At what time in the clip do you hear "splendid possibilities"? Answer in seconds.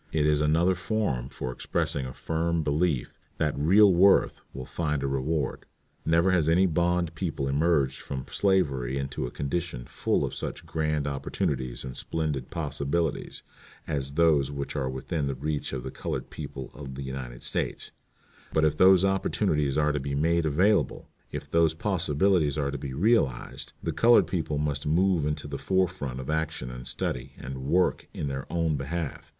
11.95-13.43